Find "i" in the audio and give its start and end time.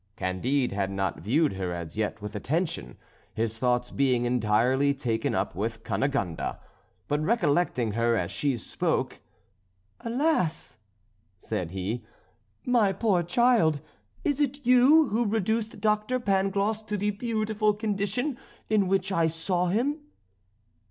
19.11-19.27